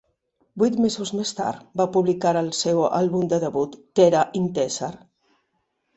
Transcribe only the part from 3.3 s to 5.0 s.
de debut "Tera Intezar".